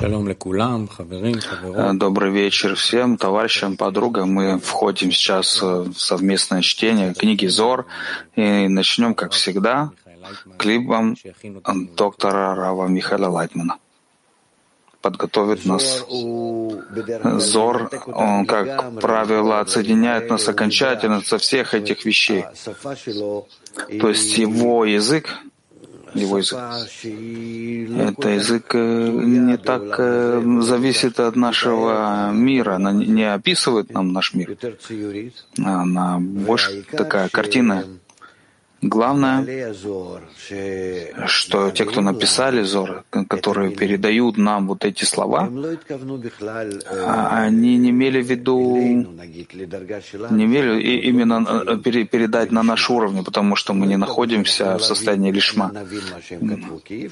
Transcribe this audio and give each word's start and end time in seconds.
Э, 0.00 1.92
добрый 1.92 2.30
вечер 2.30 2.74
всем, 2.76 3.18
товарищам, 3.18 3.76
подругам. 3.76 4.32
Мы 4.32 4.58
входим 4.58 5.12
сейчас 5.12 5.60
в 5.60 5.92
совместное 5.92 6.62
чтение 6.62 7.12
книги 7.12 7.46
Зор 7.46 7.84
и 8.34 8.68
начнем, 8.68 9.14
как 9.14 9.32
всегда, 9.32 9.90
клипом 10.56 11.16
доктора 11.94 12.54
Рава 12.54 12.86
Михаила 12.86 13.28
Лайтмана. 13.28 13.76
Подготовит 15.02 15.66
нас 15.66 16.06
Зор, 17.38 17.90
он, 18.06 18.46
как 18.46 18.98
правило, 19.00 19.60
отсоединяет 19.60 20.30
нас 20.30 20.48
окончательно 20.48 21.20
со 21.20 21.36
всех 21.36 21.74
этих 21.74 22.06
вещей. 22.06 22.46
То 24.00 24.08
есть 24.08 24.38
его 24.38 24.86
язык 24.86 25.28
его 26.14 26.38
язык. 26.38 26.58
Это 26.58 28.28
язык 28.28 28.74
э, 28.74 29.08
не 29.08 29.56
так 29.56 29.82
э, 29.98 30.42
зависит 30.60 31.20
от 31.20 31.36
нашего 31.36 32.30
мира, 32.32 32.76
она 32.76 32.92
не 32.92 33.24
описывает 33.24 33.92
нам 33.92 34.12
наш 34.12 34.34
мир. 34.34 34.56
Она 35.58 36.18
больше 36.18 36.84
такая 36.90 37.28
картина 37.28 37.84
Главное, 38.82 39.72
что 41.26 41.70
те, 41.70 41.84
кто 41.84 42.00
написали 42.00 42.62
Зор, 42.62 43.04
которые 43.28 43.70
передают 43.70 44.36
нам 44.36 44.66
вот 44.66 44.84
эти 44.84 45.04
слова, 45.04 45.48
а 47.06 47.44
они 47.44 47.76
не 47.78 47.90
имели 47.90 48.20
в 48.20 48.26
виду, 48.26 48.76
не 48.76 50.44
имели 50.44 50.82
именно 51.10 51.62
э, 51.64 51.76
передать 51.76 52.50
на 52.50 52.64
наш 52.64 52.90
уровень, 52.90 53.22
потому 53.22 53.54
что 53.54 53.72
мы 53.72 53.86
не 53.86 53.96
находимся 53.96 54.78
в 54.78 54.82
состоянии 54.82 55.30
лишма. 55.30 55.72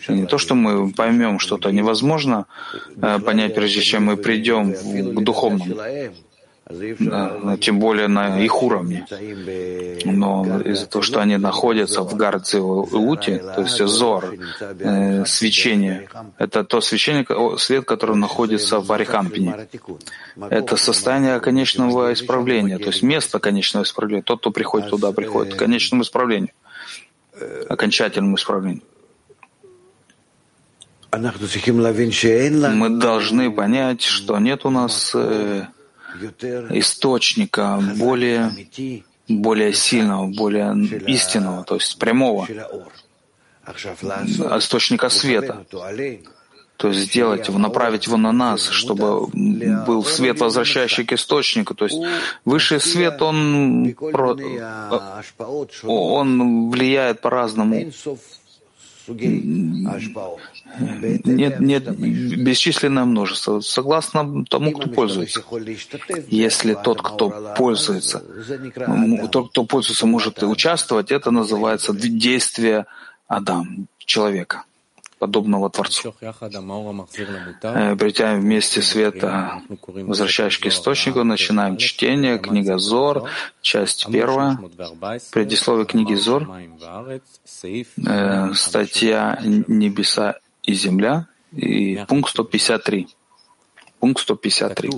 Не 0.08 0.26
то, 0.26 0.38
что 0.38 0.56
мы 0.56 0.90
поймем 0.90 1.38
что-то 1.38 1.70
невозможно 1.70 2.46
э, 3.00 3.20
понять, 3.20 3.54
прежде 3.54 3.80
чем 3.80 4.06
мы 4.06 4.16
придем 4.16 4.74
к 4.74 5.22
духовному 5.22 5.76
тем 7.60 7.78
более 7.78 8.08
на 8.08 8.40
их 8.40 8.62
уровне. 8.62 9.06
Но 10.04 10.60
из-за 10.64 10.86
того, 10.86 11.02
что 11.02 11.20
они 11.20 11.36
находятся 11.36 12.02
в 12.02 12.14
Гарце 12.16 12.60
Луте, 12.60 13.38
то 13.38 13.62
есть 13.62 13.78
Зор, 13.78 14.34
э, 14.60 15.24
свечение, 15.24 16.08
это 16.38 16.64
то 16.64 16.80
свечение, 16.80 17.26
свет, 17.58 17.84
который 17.84 18.16
находится 18.16 18.80
в 18.80 18.92
Арихампине. 18.92 19.68
Это 20.50 20.76
состояние 20.76 21.40
конечного 21.40 22.12
исправления, 22.12 22.78
то 22.78 22.86
есть 22.86 23.02
место 23.02 23.38
конечного 23.38 23.84
исправления. 23.84 24.22
Тот, 24.22 24.40
кто 24.40 24.50
приходит 24.50 24.90
туда, 24.90 25.12
приходит 25.12 25.54
к 25.54 25.58
конечному 25.58 26.02
исправлению, 26.02 26.50
окончательному 27.68 28.36
исправлению. 28.36 28.82
Мы 32.70 32.90
должны 32.90 33.50
понять, 33.50 34.02
что 34.02 34.38
нет 34.38 34.64
у 34.64 34.70
нас 34.70 35.12
э, 35.14 35.64
источника 36.70 37.80
более, 37.96 38.52
более 39.28 39.72
сильного, 39.72 40.26
более 40.26 40.74
истинного, 41.06 41.64
то 41.64 41.74
есть 41.76 41.98
прямого, 41.98 42.46
источника 44.58 45.08
света. 45.08 45.66
То 46.76 46.88
есть 46.88 47.00
сделать 47.00 47.46
его, 47.46 47.58
направить 47.58 48.06
его 48.06 48.16
на 48.16 48.32
нас, 48.32 48.66
чтобы 48.70 49.26
был 49.86 50.02
свет, 50.02 50.40
возвращающий 50.40 51.04
к 51.04 51.12
источнику. 51.12 51.74
То 51.74 51.84
есть 51.84 51.98
высший 52.46 52.80
свет, 52.80 53.20
он, 53.20 53.94
он 55.84 56.70
влияет 56.70 57.20
по-разному 57.20 57.92
нет, 61.24 61.60
нет 61.60 61.98
бесчисленное 61.98 63.04
множество, 63.04 63.60
согласно 63.60 64.44
тому, 64.44 64.72
кто 64.72 64.88
пользуется. 64.88 65.42
Если 66.28 66.74
тот, 66.74 67.02
кто 67.02 67.54
пользуется, 67.56 68.22
тот, 69.30 69.50
кто 69.50 69.64
пользуется, 69.64 70.06
может 70.06 70.42
участвовать, 70.42 71.10
это 71.10 71.30
называется 71.30 71.92
действие 71.92 72.86
Адам, 73.26 73.86
человека 73.98 74.64
подобного 75.20 75.68
Творцу. 75.68 76.14
Э, 76.20 77.96
Притянем 77.96 78.40
вместе 78.40 78.80
света, 78.82 79.62
возвращающий 79.84 80.62
к 80.62 80.66
источнику, 80.66 81.24
начинаем 81.24 81.76
чтение, 81.76 82.38
книга 82.38 82.78
Зор, 82.78 83.28
часть 83.60 84.06
первая, 84.10 84.58
предисловие 85.30 85.84
книги 85.84 86.14
Зор, 86.14 86.48
э, 88.06 88.54
статья 88.54 89.38
«Небеса 89.44 90.36
и 90.62 90.72
земля» 90.72 91.26
и 91.52 92.02
пункт 92.08 92.30
153. 92.30 93.08
Пункт 94.00 94.22
153. 94.22 94.90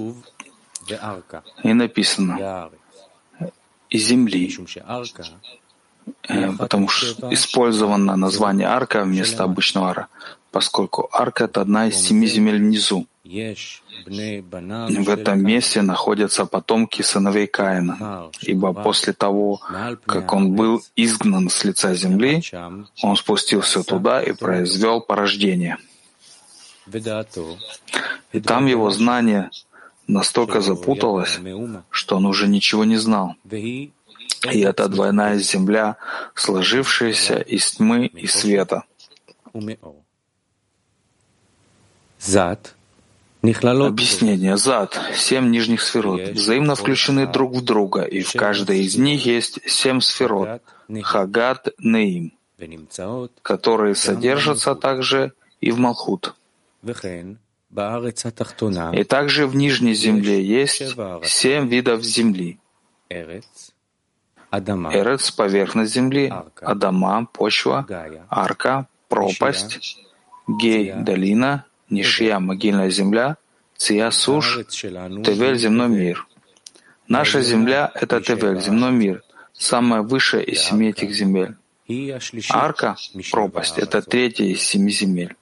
И 1.65 1.72
написано 1.75 2.71
«И 3.91 3.99
земли», 3.99 4.56
Э, 4.77 5.05
потому 6.58 6.88
что 6.88 7.32
использовано 7.32 8.16
название 8.16 8.68
арка 8.68 9.04
вместо 9.04 9.44
обычного 9.44 9.90
ара, 9.90 10.08
поскольку 10.50 11.08
арка— 11.12 11.44
это 11.46 11.60
одна 11.60 11.88
из 11.88 11.96
семи 11.96 12.26
земель 12.26 12.58
внизу. 12.58 13.06
В 13.24 15.08
этом 15.08 15.42
месте 15.42 15.82
находятся 15.82 16.44
потомки 16.44 17.02
сыновей 17.02 17.46
Каина, 17.46 18.30
ибо 18.42 18.72
после 18.72 19.12
того, 19.12 19.60
как 20.06 20.32
он 20.32 20.54
был 20.54 20.82
изгнан 20.96 21.48
с 21.48 21.64
лица 21.64 21.94
земли, 21.94 22.42
он 23.02 23.16
спустился 23.16 23.82
туда 23.84 24.22
и 24.22 24.32
произвел 24.32 25.00
порождение. 25.00 25.78
И 28.32 28.40
там 28.40 28.66
его 28.66 28.90
знание 28.90 29.50
настолько 30.08 30.60
запуталось, 30.60 31.38
что 31.90 32.16
он 32.16 32.26
уже 32.26 32.48
ничего 32.48 32.84
не 32.84 32.96
знал. 32.96 33.34
И 34.50 34.60
это 34.60 34.88
двойная 34.88 35.38
земля, 35.38 35.97
сложившаяся 36.34 37.38
из 37.38 37.72
тьмы 37.72 38.06
и 38.06 38.26
света. 38.26 38.84
Объяснение. 43.86 44.56
Зад. 44.56 44.98
Семь 45.14 45.50
нижних 45.50 45.82
сферот. 45.82 46.20
Взаимно 46.20 46.75
включены 46.75 47.26
друг 47.26 47.54
в 47.54 47.64
друга, 47.64 48.02
и 48.02 48.22
в 48.22 48.32
каждой 48.32 48.81
из 48.81 48.97
них 48.97 49.26
есть 49.26 49.60
семь 49.69 50.00
сферот, 50.00 50.62
Хагат 51.02 51.69
Неим, 51.78 52.32
которые 53.42 53.94
содержатся 53.94 54.75
также 54.75 55.32
и 55.60 55.72
в 55.72 55.78
Малхут. 55.78 56.34
И 58.92 59.04
также 59.04 59.47
в 59.47 59.56
нижней 59.56 59.94
земле 59.94 60.44
есть 60.44 60.82
семь 61.25 61.69
видов 61.69 62.02
земли. 62.04 62.60
Эрец— 64.52 65.30
поверхность 65.36 65.94
земли, 65.94 66.32
Адама— 66.60 67.26
почва, 67.32 67.86
Арка— 68.28 68.86
пропасть, 69.08 69.98
Гей— 70.46 70.92
долина, 70.96 71.64
Нишия— 71.88 72.38
могильная 72.40 72.90
земля, 72.90 73.38
Ция— 73.76 74.10
сушь, 74.10 74.58
Тевель— 74.66 75.56
земной 75.58 75.88
мир. 75.88 76.26
Наша 77.08 77.40
земля— 77.40 77.90
это 77.94 78.20
Тевель, 78.20 78.60
земной 78.60 78.92
мир, 78.92 79.22
самая 79.54 80.02
высшая 80.02 80.42
из 80.42 80.60
семи 80.60 80.90
этих 80.90 81.14
земель. 81.14 81.56
Арка— 82.50 82.96
пропасть, 83.32 83.78
это 83.78 84.02
третья 84.02 84.44
из 84.44 84.60
семи 84.62 84.90
земель. 84.90 85.34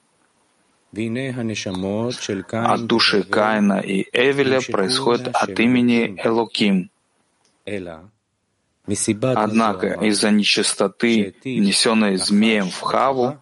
От 2.51 2.85
души 2.85 3.23
Каина 3.23 3.79
и 3.79 4.05
Эвеля 4.13 4.61
происходит 4.61 5.27
от 5.33 5.59
имени 5.59 6.15
Элоким. 6.23 6.89
Однако 9.35 9.87
из-за 10.01 10.31
нечистоты, 10.31 11.35
несенной 11.43 12.17
змеем 12.17 12.69
в 12.69 12.81
Хаву, 12.81 13.37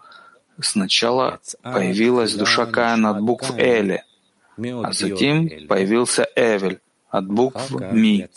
сначала 0.62 1.40
появилась 1.62 2.34
душа 2.34 2.66
Каина 2.66 3.12
от 3.12 3.22
букв 3.22 3.52
Эли, 3.58 4.04
а 4.58 4.92
затем 4.92 5.50
появился 5.68 6.28
Эвель 6.36 6.80
от 7.10 7.28
букв 7.28 7.72
Ми. 7.92 8.28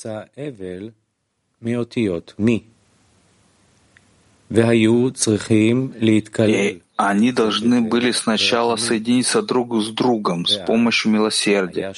И 6.46 6.82
они 6.96 7.32
должны 7.32 7.80
были 7.80 8.10
сначала 8.12 8.76
соединиться 8.76 9.42
друг 9.42 9.82
с 9.82 9.88
другом 9.88 10.46
с 10.46 10.56
помощью 10.56 11.10
милосердия. 11.10 11.94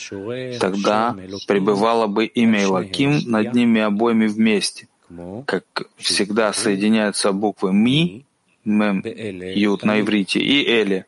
Тогда 0.60 1.16
пребывало 1.48 2.06
бы 2.06 2.26
имя 2.26 2.62
Илаким 2.62 3.20
над 3.26 3.54
ними 3.54 3.80
обоими 3.80 4.26
вместе 4.26 4.88
как 5.46 5.64
всегда 5.96 6.52
соединяются 6.52 7.32
буквы 7.32 7.72
«ми», 7.72 8.24
«мем», 8.64 9.02
«ют» 9.04 9.84
на 9.84 10.00
иврите 10.00 10.40
и 10.40 10.64
«эли», 10.64 11.06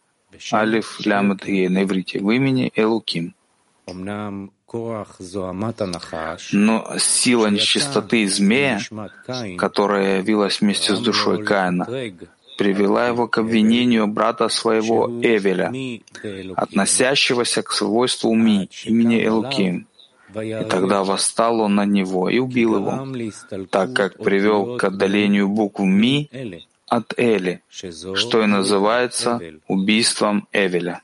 «алиф», 0.53 1.01
«лямет» 1.05 1.49
и 1.49 1.69
на 1.69 1.85
иврите. 1.85 2.21
В 2.21 2.31
имени 2.31 2.73
Элуким. 2.75 3.35
Но 6.53 6.99
сила 6.99 7.47
нечистоты 7.47 8.29
змея, 8.29 8.81
которая 9.57 10.19
явилась 10.19 10.61
вместе 10.61 10.97
с 10.97 11.01
душой 11.01 11.45
Каина, 11.45 11.87
привела 12.59 13.07
его 13.07 13.29
к 13.29 13.39
обвинению 13.39 14.07
брата 14.09 14.49
своего 14.49 15.09
Эвеля, 15.23 15.73
относящегося 16.57 17.63
к 17.63 17.71
свойству 17.73 18.35
Ми, 18.35 18.69
имени 18.85 19.25
Элуким. 19.25 19.87
И 20.35 20.65
тогда 20.69 21.05
восстал 21.05 21.61
он 21.61 21.77
на 21.77 21.85
него 21.85 22.29
и 22.29 22.39
убил 22.39 22.77
его, 22.77 23.07
так 23.71 23.93
как 23.93 24.19
привел 24.19 24.77
к 24.77 24.85
отдалению 24.85 25.49
букву 25.49 25.85
Ми 25.85 26.31
от 26.89 27.15
Эли, 27.17 27.63
что 27.71 28.43
и 28.43 28.47
называется 28.47 29.41
убийством 29.67 30.49
Эвеля. 30.53 31.03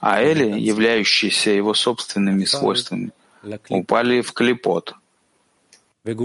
А 0.00 0.22
Эли, 0.22 0.58
являющиеся 0.58 1.50
его 1.50 1.74
собственными 1.74 2.44
свойствами, 2.44 3.12
упали 3.68 4.20
в 4.22 4.32
клепот, 4.32 4.94
и 6.02 6.16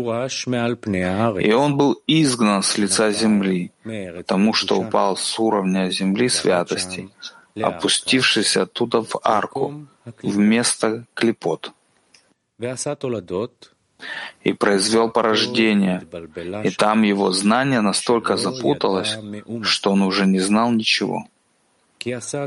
он 1.52 1.76
был 1.76 2.02
изгнан 2.08 2.64
с 2.64 2.78
лица 2.78 3.12
земли, 3.12 3.72
потому 4.16 4.54
что 4.54 4.80
упал 4.80 5.18
с 5.18 5.38
уровня 5.38 5.90
земли 5.90 6.30
святости, 6.30 7.10
опустившись 7.62 8.58
оттуда 8.58 9.02
в 9.02 9.16
арку, 9.24 9.88
вместо 10.22 11.06
клепот. 11.14 11.72
И 14.44 14.54
произвел 14.54 15.10
порождение, 15.10 16.06
и 16.64 16.70
там 16.70 17.04
его 17.04 17.32
знание 17.32 17.82
настолько 17.82 18.38
запуталось, 18.38 19.18
что 19.64 19.92
он 19.92 20.02
уже 20.02 20.26
не 20.26 20.40
знал 20.40 20.72
ничего 20.72 21.26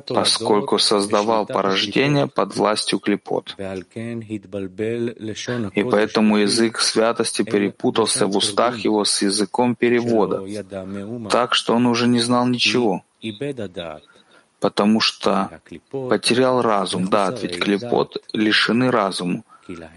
поскольку 0.06 0.78
создавал 0.78 1.46
порождение 1.46 2.26
под 2.26 2.54
властью 2.56 2.98
клепот. 2.98 3.56
И 5.74 5.84
поэтому 5.84 6.36
язык 6.36 6.78
святости 6.78 7.42
перепутался 7.42 8.26
в 8.26 8.36
устах 8.36 8.78
его 8.78 9.04
с 9.04 9.22
языком 9.22 9.74
перевода, 9.74 10.44
так 11.28 11.54
что 11.54 11.74
он 11.74 11.86
уже 11.86 12.06
не 12.06 12.20
знал 12.20 12.46
ничего, 12.46 13.02
потому 14.60 15.00
что 15.00 15.60
потерял 15.90 16.62
разум. 16.62 17.08
Да, 17.08 17.30
ведь 17.30 17.58
клепот 17.58 18.22
лишены 18.32 18.90
разума, 18.90 19.44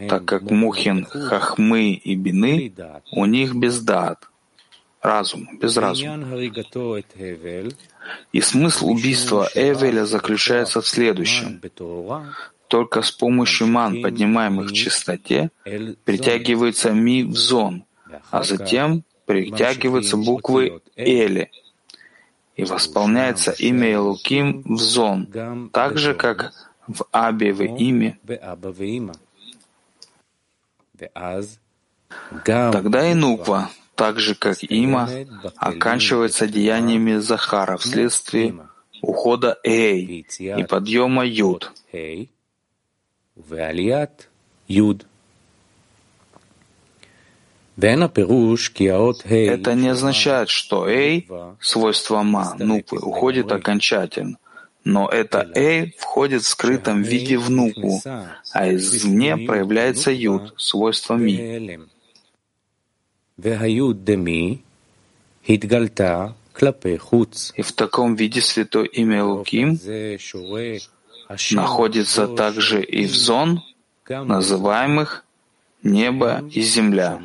так 0.10 0.26
как 0.26 0.44
Мухин, 0.50 1.06
Хахмы 1.06 1.94
и 1.94 2.16
Бины 2.16 2.74
у 3.12 3.26
них 3.26 3.56
без 3.56 3.80
дат, 3.80 4.28
разум, 5.02 5.58
без 5.60 5.78
разума. 5.78 6.18
И 8.32 8.42
смысл 8.42 8.90
убийства 8.90 9.50
Эвеля 9.56 10.06
заключается 10.06 10.82
в 10.82 10.88
следующем. 10.88 11.62
Только 12.68 13.02
с 13.02 13.12
помощью 13.12 13.68
ман, 13.68 14.02
поднимаемых 14.02 14.72
в 14.72 14.74
чистоте, 14.74 15.52
притягивается 16.06 16.92
ми 16.92 17.24
в 17.24 17.36
зон, 17.36 17.84
а 18.30 18.44
затем 18.44 19.04
притягиваются 19.26 20.18
буквы 20.18 20.82
Эли, 20.96 21.52
и 22.56 22.64
восполняется 22.64 23.52
имя 23.52 23.94
Элуким 23.94 24.64
в 24.66 24.80
зон, 24.80 25.28
так 25.72 25.98
же, 25.98 26.14
как 26.14 26.54
в 26.88 27.06
Абе 27.12 27.52
имя. 27.52 28.18
Тогда 32.44 33.12
и 33.12 33.14
Нуква, 33.14 33.70
так 33.96 34.20
же 34.20 34.36
как 34.36 34.64
Има, 34.64 35.10
оканчивается 35.56 36.48
деяниями 36.48 37.18
Захара 37.18 37.78
вследствие 37.78 38.56
ухода 39.02 39.58
Эй 39.64 40.26
и 40.40 40.64
подъема 40.64 41.26
Юд. 41.26 41.72
Это 49.48 49.74
не 49.74 49.90
означает, 49.90 50.50
что 50.50 50.88
Эй, 50.88 51.28
свойство 51.60 52.22
Ма, 52.24 52.56
Нуквы, 52.60 53.00
уходит 53.00 53.52
окончательно. 53.52 54.38
Но 54.84 55.08
это 55.08 55.52
Эй 55.56 55.96
входит 55.98 56.44
в 56.44 56.48
скрытом 56.48 57.02
виде 57.04 57.38
в 57.38 57.50
Нукву, 57.50 58.02
а 58.52 58.74
извне 58.74 59.38
проявляется 59.38 60.12
Юд, 60.12 60.54
свойство 60.58 61.16
Ми. 61.16 61.80
И 67.56 67.62
в 67.62 67.72
таком 67.72 68.16
виде 68.16 68.42
святое 68.42 68.86
имя 68.86 69.24
Луким 69.24 69.80
находится 71.52 72.28
также 72.28 72.84
и 72.84 73.06
в 73.06 73.16
зон, 73.16 73.64
называемых 74.08 75.26
небо 75.84 76.44
и 76.52 76.62
земля. 76.62 77.20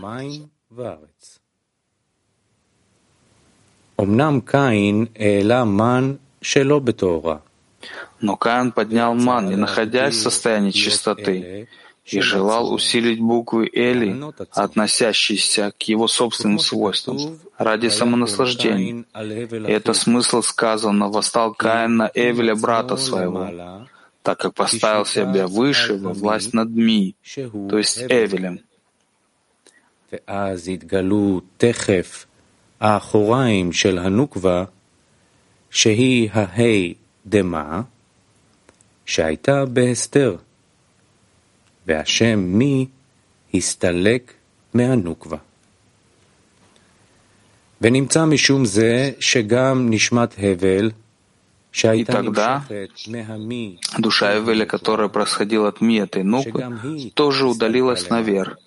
Но 8.20 8.36
Каин 8.36 8.72
поднял 8.72 9.14
ман, 9.14 9.48
не 9.48 9.56
находясь 9.56 10.14
в 10.16 10.20
состоянии 10.20 10.70
чистоты, 10.70 11.68
и 12.04 12.20
желал 12.20 12.72
усилить 12.72 13.20
буквы 13.20 13.68
Эли, 13.72 14.16
относящиеся 14.52 15.72
к 15.76 15.82
его 15.82 16.06
собственным 16.08 16.58
свойствам, 16.58 17.38
ради 17.58 17.88
самонаслаждения. 17.88 19.04
И 19.66 19.72
это 19.72 19.92
смысл 19.92 20.42
сказано 20.42 21.08
«Восстал 21.08 21.52
Каин 21.52 21.96
на 21.96 22.10
Эвеля, 22.14 22.54
брата 22.54 22.96
своего», 22.96 23.50
так 24.25 24.39
как 24.39 24.53
поставил 24.53 25.05
себя 25.05 25.47
выше 25.47 25.97
во 25.97 26.13
власть 26.13 26.53
над 26.53 26.69
Ми, 26.69 27.15
то 27.69 27.77
есть 27.77 27.97
Эвелем. 28.09 28.59
האחוריים 32.81 33.71
של 33.71 33.97
הנוקבה, 33.97 34.63
שהיא 35.69 36.29
ההי 36.33 36.93
דמה, 37.25 37.81
שהייתה 39.05 39.65
בהסתר. 39.65 40.35
והשם 41.87 42.39
מי 42.39 42.87
הסתלק 43.53 44.33
מהנוקבה. 44.73 45.37
ונמצא 47.81 48.25
משום 48.25 48.65
זה 48.65 49.11
שגם 49.19 49.87
נשמת 49.89 50.35
הבל, 50.37 50.91
И 51.75 52.03
тогда 52.03 52.65
душа 53.97 54.37
Эвеля, 54.37 54.65
которая 54.65 55.07
происходила 55.07 55.69
от 55.69 55.79
Ми, 55.79 55.99
этой 55.99 56.23
Нуквы, 56.23 57.11
тоже 57.13 57.47
удалилась 57.47 58.09
наверх, 58.09 58.57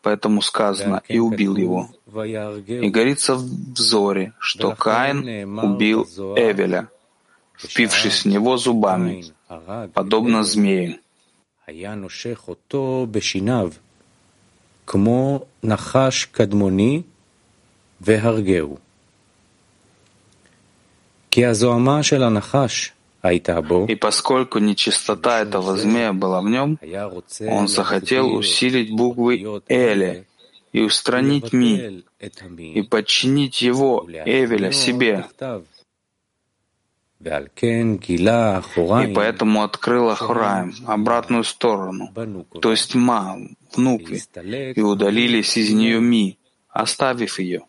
поэтому 0.00 0.42
сказано 0.42 1.02
«и 1.08 1.18
убил 1.18 1.56
его». 1.56 1.90
И 2.06 2.88
говорится 2.88 3.34
в 3.34 3.42
взоре, 3.42 4.32
что 4.38 4.76
Каин 4.76 5.58
убил 5.58 6.04
Эвеля, 6.36 6.88
впившись 7.56 8.24
в 8.24 8.26
него 8.26 8.56
зубами, 8.56 9.24
подобно 9.92 10.44
змею. 10.44 10.98
היה 11.66 11.94
נושך 11.94 12.48
אותו 12.48 13.06
בשיניו, 13.10 13.70
כמו 14.86 15.40
נחש 15.62 16.24
קדמוני, 16.24 17.02
והרגהו. 18.00 18.76
И 21.31 21.45
поскольку 23.95 24.59
нечистота 24.59 25.41
этого 25.41 25.77
змея 25.77 26.13
была 26.13 26.41
в 26.41 26.49
нем, 26.49 26.79
он 27.41 27.67
захотел 27.67 28.33
усилить 28.33 28.91
буквы 28.91 29.61
Эли 29.67 30.25
и 30.71 30.81
устранить 30.81 31.53
Ми, 31.53 32.03
и 32.73 32.81
подчинить 32.81 33.61
его, 33.61 34.07
Эвеля, 34.07 34.71
себе. 34.71 35.25
И 37.19 39.13
поэтому 39.13 39.63
открыл 39.63 40.09
Ахраим 40.09 40.75
обратную 40.85 41.43
сторону, 41.43 42.11
то 42.61 42.71
есть 42.71 42.93
Ма, 42.93 43.39
внукви, 43.75 44.21
и 44.75 44.81
удалились 44.81 45.57
из 45.57 45.71
нее 45.71 45.99
Ми, 45.99 46.37
оставив 46.77 47.39
ее. 47.39 47.61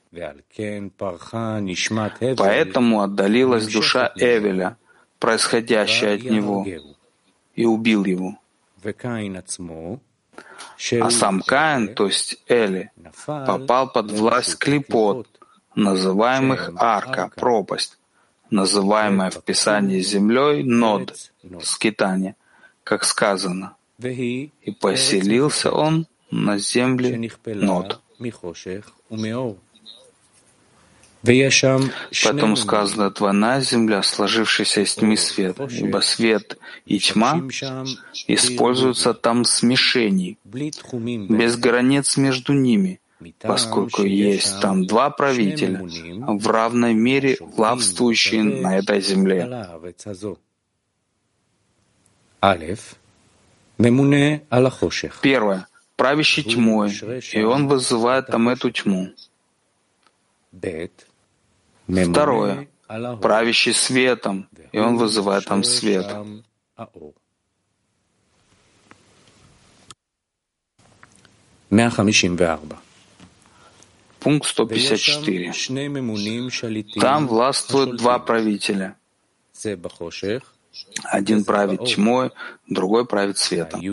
Поэтому 2.36 3.00
отдалилась 3.02 3.66
душа 3.66 4.12
Эвеля, 4.16 4.76
происходящая 5.18 6.16
от 6.16 6.24
него, 6.24 6.66
и 7.54 7.64
убил 7.64 8.04
его. 8.04 8.38
А 11.00 11.10
сам 11.10 11.42
Каин, 11.42 11.94
то 11.94 12.06
есть 12.06 12.42
Эли, 12.46 12.90
попал 13.26 13.90
под 13.90 14.12
власть 14.12 14.58
клипот, 14.58 15.26
называемых 15.74 16.70
арка, 16.76 17.30
пропасть, 17.34 17.98
называемая 18.50 19.30
в 19.30 19.42
Писании 19.42 20.00
землей 20.00 20.62
Нод, 20.62 21.30
скитание, 21.62 22.36
как 22.84 23.04
сказано, 23.04 23.74
и 23.98 24.70
поселился 24.80 25.72
он 25.72 26.06
на 26.30 26.58
земле 26.58 27.30
Нод. 27.46 28.00
Поэтому 32.24 32.56
сказано 32.56 33.10
«Твоя 33.10 33.60
земля, 33.60 34.02
сложившаяся 34.02 34.82
из 34.82 34.94
тьмы 34.94 35.16
света, 35.16 35.68
ибо 35.70 35.98
свет 35.98 36.58
и 36.86 36.98
тьма 36.98 37.42
используются 38.26 39.14
там 39.14 39.44
смешений, 39.44 40.38
без 40.44 41.56
границ 41.56 42.16
между 42.16 42.52
ними, 42.52 43.00
поскольку 43.40 44.04
есть 44.04 44.60
там 44.60 44.86
два 44.86 45.10
правителя, 45.10 45.82
в 45.82 46.46
равной 46.46 46.94
мере 46.94 47.36
властвующие 47.40 48.44
на 48.44 48.78
этой 48.78 49.00
земле. 49.00 49.66
Первое. 55.20 55.67
Правящий 55.98 56.44
тьмой, 56.44 56.90
и 57.32 57.42
он 57.42 57.66
вызывает 57.66 58.28
там 58.28 58.48
эту 58.48 58.70
тьму. 58.70 59.12
Второе. 61.88 62.68
Правящий 63.20 63.74
светом, 63.74 64.48
и 64.70 64.78
он 64.78 64.96
вызывает 64.96 65.44
там 65.46 65.64
свет. 65.64 66.06
Пункт 74.20 74.46
154. 74.46 75.52
Там 77.00 77.26
властвуют 77.26 77.96
два 77.96 78.18
правителя. 78.20 78.96
Один 81.04 81.44
правит 81.44 81.84
тьмой, 81.84 82.30
другой 82.68 83.06
правит 83.06 83.38
светом. 83.38 83.80
И 83.80 83.88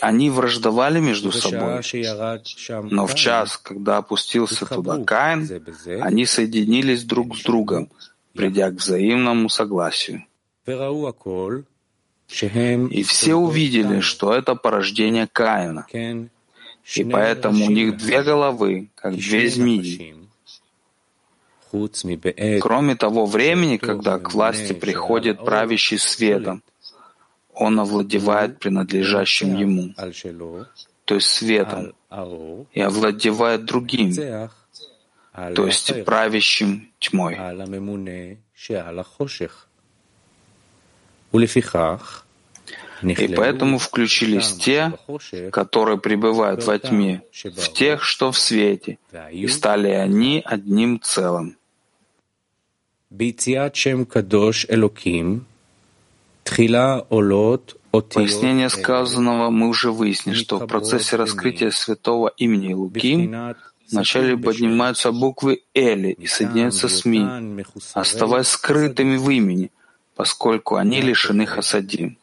они 0.00 0.30
враждовали 0.30 1.00
между 1.00 1.32
собой. 1.32 1.82
Но 2.90 3.06
в 3.06 3.14
час, 3.14 3.56
когда 3.56 3.96
опустился 3.98 4.66
туда 4.66 5.02
Каин, 5.04 5.48
они 6.00 6.26
соединились 6.26 7.04
друг 7.04 7.36
с 7.36 7.42
другом, 7.42 7.90
придя 8.34 8.70
к 8.70 8.74
взаимному 8.74 9.48
согласию. 9.48 10.24
И 10.66 13.02
все 13.02 13.34
увидели, 13.34 14.00
что 14.00 14.34
это 14.34 14.54
порождение 14.54 15.26
Каина. 15.26 15.86
И 16.94 17.04
поэтому 17.04 17.66
у 17.66 17.70
них 17.70 17.96
две 17.96 18.22
головы, 18.22 18.90
как 18.94 19.14
две 19.14 19.48
змеи. 19.48 20.14
Кроме 22.60 22.96
того 22.96 23.26
времени, 23.26 23.76
когда 23.76 24.18
к 24.18 24.32
власти 24.32 24.72
приходит 24.72 25.44
правящий 25.44 25.98
светом, 25.98 26.62
он 27.52 27.80
овладевает 27.80 28.58
принадлежащим 28.58 29.56
ему, 29.56 29.94
то 31.04 31.14
есть 31.14 31.28
светом, 31.28 31.92
и 32.72 32.80
овладевает 32.80 33.64
другим, 33.64 34.14
то 35.54 35.66
есть 35.66 36.04
правящим 36.04 36.90
тьмой. 37.00 37.36
И 43.02 43.28
поэтому 43.28 43.78
включились 43.78 44.54
те, 44.54 44.92
которые 45.52 45.98
пребывают 45.98 46.64
во 46.64 46.78
тьме, 46.78 47.22
в 47.32 47.72
тех, 47.72 48.02
что 48.02 48.32
в 48.32 48.38
свете, 48.38 48.98
и 49.30 49.46
стали 49.46 49.90
они 49.90 50.42
одним 50.44 51.00
целым. 51.00 51.57
Пояснение 57.90 58.68
сказанного 58.68 59.48
мы 59.48 59.68
уже 59.68 59.90
выяснили, 59.90 60.36
что 60.36 60.58
в 60.58 60.66
процессе 60.66 61.16
раскрытия 61.16 61.70
святого 61.70 62.28
имени 62.36 62.74
Луким 62.74 63.54
вначале 63.90 64.36
поднимаются 64.36 65.10
буквы 65.10 65.62
Эли 65.72 66.12
и 66.12 66.26
соединяются 66.26 66.88
с 66.88 67.06
Ми, 67.06 67.64
оставаясь 67.94 68.48
скрытыми 68.48 69.16
в 69.16 69.30
имени, 69.30 69.70
поскольку 70.14 70.76
они 70.76 71.00
лишены 71.00 71.46
хасадим. 71.46 72.18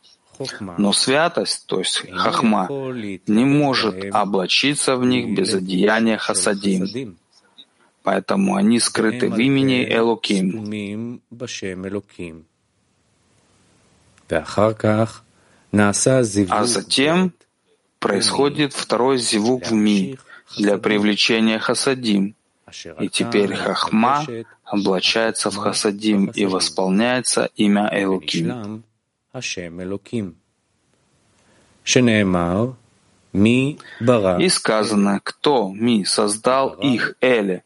Но 0.77 0.94
святость, 0.94 1.65
то 1.65 1.80
есть 1.80 2.08
хахма, 2.12 2.68
не 2.70 3.46
может 3.46 4.06
облачиться 4.13 4.98
в 4.98 5.06
них 5.06 5.36
без 5.36 5.56
одеяния 5.56 6.18
хасадим. 6.18 7.18
Поэтому 8.06 8.56
они 8.56 8.80
скрыты 8.80 9.30
в 9.30 9.40
имени 9.40 9.84
Элоким. 9.84 11.22
А 16.50 16.66
затем 16.66 17.34
происходит 18.00 18.74
второй 18.74 19.18
зивук 19.18 19.68
в 19.68 19.74
ми 19.74 20.20
для 20.56 20.78
привлечения 20.78 21.58
хасадим. 21.58 22.36
И 23.00 23.10
теперь 23.10 23.56
хахма 23.56 24.24
облачается 24.64 25.50
в 25.50 25.56
хасадим 25.56 26.28
и 26.28 26.46
восполняется 26.46 27.50
имя 27.56 27.90
Элоким. 27.92 28.84
И 33.36 34.50
сказано, 34.50 35.20
кто 35.24 35.70
ми 35.70 36.06
создал 36.06 36.70
их, 36.70 37.15
Эле, 37.22 37.63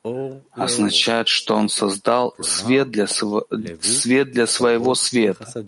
означает, 0.51 1.27
что 1.27 1.55
он 1.55 1.69
создал 1.69 2.33
свет 2.41 2.89
для, 2.89 3.07
свет 3.07 4.31
для 4.31 4.47
своего 4.47 4.95
света, 4.95 5.65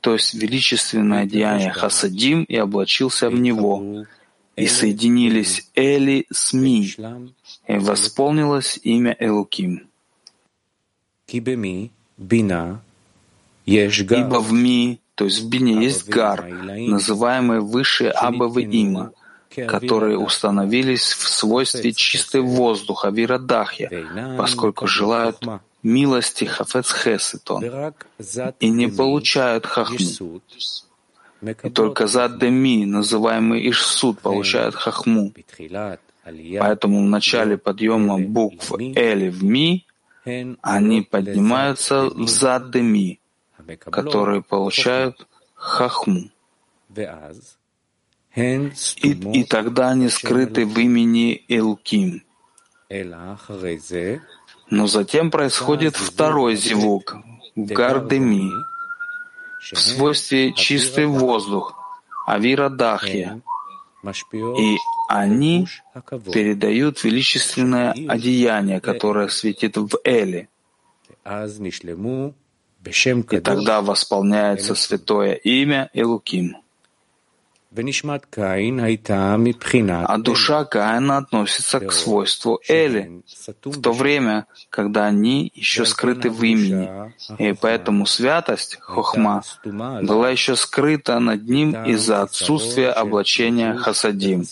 то 0.00 0.12
есть 0.14 0.34
величественное 0.34 1.24
деяние 1.24 1.70
Хасадим 1.70 2.42
и 2.44 2.56
облачился 2.56 3.30
в 3.30 3.34
него, 3.34 4.04
и 4.56 4.66
соединились 4.66 5.70
Эли 5.74 6.26
с 6.30 6.52
Ми, 6.52 6.94
и 7.68 7.78
восполнилось 7.78 8.78
имя 8.82 9.16
Элуким. 9.18 9.88
Ибо 13.66 14.40
в 14.40 14.52
Ми, 14.52 15.00
то 15.14 15.24
есть 15.24 15.40
в 15.40 15.48
Бине, 15.48 15.84
есть 15.84 16.08
Гар, 16.08 16.46
называемый 16.48 17.60
выше 17.60 18.08
Абавы 18.08 18.64
Има, 18.64 19.12
которые 19.68 20.18
установились 20.18 21.12
в 21.12 21.28
свойстве 21.28 21.92
чистый 21.92 22.40
воздух 22.40 23.04
Авирадахья, 23.04 23.90
поскольку 24.36 24.86
желают 24.86 25.38
милости 25.82 26.44
Хафец 26.44 26.92
Хесетон 26.92 27.94
и 28.60 28.68
не 28.70 28.88
получают 28.88 29.66
Хахму. 29.66 30.40
И 31.64 31.70
только 31.70 32.06
Заддеми, 32.06 32.84
называемый 32.84 33.68
Ишсуд, 33.68 34.20
получают 34.20 34.76
Хахму. 34.76 35.32
Поэтому 36.24 37.04
в 37.04 37.08
начале 37.08 37.58
подъема 37.58 38.18
букв 38.18 38.72
Эли 38.78 39.28
в 39.28 39.42
Ми 39.42 39.84
они 40.24 41.02
поднимаются 41.02 42.04
в 42.04 42.28
Заддеми, 42.28 43.18
которые 43.90 44.42
получают 44.42 45.26
Хахму. 45.54 46.30
И, 48.34 49.12
и 49.40 49.44
тогда 49.44 49.90
они 49.90 50.08
скрыты 50.08 50.64
в 50.64 50.78
имени 50.78 51.44
Элким. 51.48 52.22
Но 54.70 54.86
затем 54.86 55.30
происходит 55.30 55.96
второй 55.96 56.56
зевук 56.56 57.16
в 57.54 57.66
Гардеми, 57.66 58.50
в 59.60 59.78
свойстве 59.78 60.52
чистый 60.54 61.06
воздух, 61.06 61.74
Авира 62.26 62.70
Дахья. 62.70 63.40
И 64.02 64.76
они 65.08 65.68
передают 66.32 67.04
величественное 67.04 67.92
одеяние, 67.92 68.80
которое 68.80 69.28
светит 69.28 69.76
в 69.76 69.98
Эле. 70.04 70.48
И 72.84 73.40
тогда 73.40 73.82
восполняется 73.82 74.74
святое 74.74 75.34
имя 75.34 75.90
Элуким. 75.92 76.61
А 80.06 80.18
душа 80.18 80.64
Каина 80.64 81.16
относится 81.16 81.80
к 81.80 81.92
свойству 81.92 82.60
Эли, 82.68 83.22
в 83.64 83.80
то 83.80 83.92
время, 83.92 84.46
когда 84.68 85.06
они 85.06 85.50
еще 85.54 85.86
скрыты 85.86 86.28
в 86.30 86.42
имени, 86.44 87.14
и 87.38 87.54
поэтому 87.54 88.04
святость, 88.04 88.76
хохма, 88.80 89.42
была 89.64 90.30
еще 90.30 90.54
скрыта 90.56 91.18
над 91.18 91.48
ним 91.48 91.72
из-за 91.84 92.22
отсутствия 92.22 92.90
облачения 92.90 93.74
хасадим. 93.74 94.44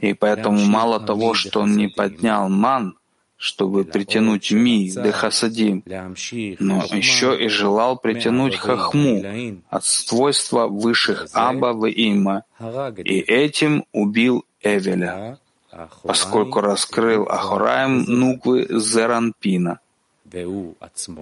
И 0.00 0.14
поэтому 0.14 0.64
мало 0.66 1.00
того, 1.00 1.34
что 1.34 1.60
он 1.60 1.76
не 1.76 1.88
поднял 1.88 2.48
ман, 2.48 2.96
чтобы 3.42 3.84
притянуть 3.84 4.52
ми 4.52 4.92
де 4.94 5.10
хасадим, 5.10 5.82
но 6.60 6.84
еще 6.92 7.36
и 7.44 7.48
желал 7.48 7.98
притянуть 7.98 8.54
хахму 8.54 9.20
от 9.68 9.84
свойства 9.84 10.68
высших 10.68 11.26
Аба 11.32 11.72
в 11.72 11.90
Има, 11.90 12.44
и 12.98 13.18
этим 13.18 13.84
убил 13.92 14.44
Эвеля, 14.62 15.38
поскольку 16.04 16.60
раскрыл 16.60 17.26
Ахораем 17.28 18.04
нуквы 18.04 18.68
Зеранпина, 18.70 19.80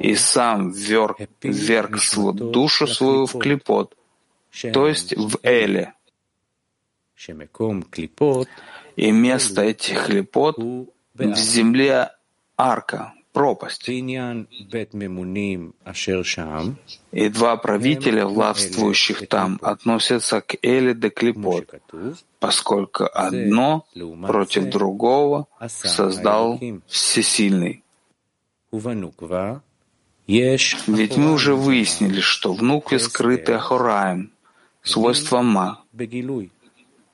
и 0.00 0.14
сам 0.14 0.72
вверг, 0.72 1.16
вверг 1.42 1.98
душу 2.34 2.86
свою 2.86 3.24
в 3.24 3.38
клепот, 3.38 3.96
то 4.74 4.86
есть 4.86 5.16
в 5.16 5.38
Эле. 5.42 5.94
И 8.96 9.10
место 9.10 9.62
этих 9.62 10.04
клепот 10.04 10.58
в 10.58 10.86
земле 11.36 12.10
арка, 12.56 13.12
пропасть. 13.32 13.88
И 17.12 17.28
два 17.28 17.56
правителя, 17.56 18.26
властвующих 18.26 19.28
там, 19.28 19.58
относятся 19.62 20.40
к 20.40 20.56
Эле 20.62 20.94
де 20.94 21.10
Клипот, 21.10 21.68
поскольку 22.38 23.04
одно 23.12 23.84
против 24.26 24.70
другого 24.70 25.46
создал 25.68 26.60
Всесильный. 26.86 27.82
Ведь 30.26 31.16
мы 31.16 31.32
уже 31.32 31.54
выяснили, 31.54 32.20
что 32.20 32.52
в 32.52 32.62
Нукве 32.62 32.98
скрыты 33.00 33.54
Ахураем, 33.54 34.30
свойства 34.82 35.42
Ма, 35.42 35.82